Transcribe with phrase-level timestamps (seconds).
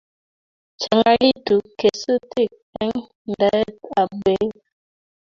[0.81, 2.51] Changaitu kesutik
[2.83, 4.53] eng' ndaet ab peek